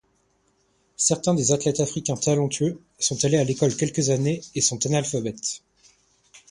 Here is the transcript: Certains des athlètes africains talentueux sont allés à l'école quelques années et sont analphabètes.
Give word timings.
Certains 0.97 1.35
des 1.35 1.51
athlètes 1.51 1.79
africains 1.79 2.15
talentueux 2.15 2.81
sont 2.97 3.23
allés 3.23 3.37
à 3.37 3.43
l'école 3.43 3.75
quelques 3.77 4.09
années 4.09 4.41
et 4.55 4.61
sont 4.61 4.83
analphabètes. 4.87 5.61